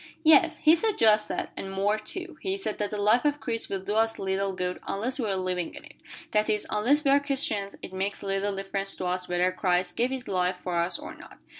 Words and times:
"Yes, 0.23 0.61
he 0.61 0.73
said 0.73 0.97
just 0.97 1.29
that, 1.29 1.51
and 1.55 1.71
more, 1.71 1.99
too. 1.99 2.39
He 2.41 2.57
said 2.57 2.79
that 2.79 2.89
the 2.89 2.97
life 2.97 3.23
of 3.23 3.39
Christ 3.39 3.69
will 3.69 3.81
do 3.81 3.93
us 3.93 4.17
little 4.17 4.51
good 4.51 4.79
unless 4.87 5.19
we 5.19 5.29
are 5.29 5.35
living 5.35 5.75
in 5.75 5.85
it; 5.85 5.93
that 6.31 6.49
is, 6.49 6.65
unless 6.71 7.03
we 7.05 7.11
are 7.11 7.19
Christians, 7.19 7.75
it 7.83 7.93
makes 7.93 8.23
little 8.23 8.55
difference 8.55 8.95
to 8.95 9.05
us 9.05 9.29
whether 9.29 9.51
Christ 9.51 9.95
gave 9.95 10.09
His 10.09 10.27
life 10.27 10.57
for 10.57 10.77
us 10.81 10.97
or 10.97 11.13
not." 11.13 11.37